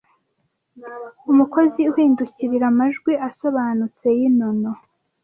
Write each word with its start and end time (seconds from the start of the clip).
umukozi 1.31 1.81
uhindukirira 1.91 2.65
amajwi 2.71 3.11
asobanutse 3.27 4.05
yinono 4.17 4.71